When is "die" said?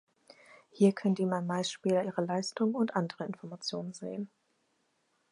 1.13-1.27